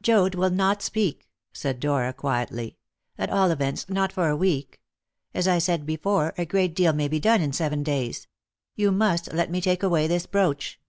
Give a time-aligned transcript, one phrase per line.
[0.00, 2.78] "Joad will not speak," said Dora quietly;
[3.18, 4.80] "at all events, not for a week.
[5.34, 8.26] As I said before, a great deal may be done in seven days.
[8.76, 10.80] You must let me take away this brooch."